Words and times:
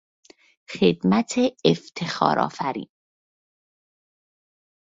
خدمت 0.69 1.33
افتخار 1.65 2.39
آفرین 2.39 2.89